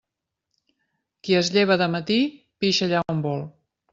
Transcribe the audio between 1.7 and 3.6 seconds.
de matí, pixa allà on vol.